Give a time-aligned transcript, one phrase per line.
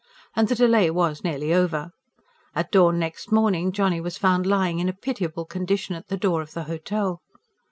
[0.35, 1.91] And the delay was nearly over.
[2.55, 6.41] At dawn next morning Johnny was found lying in a pitiable condition at the door
[6.41, 7.21] of the hotel.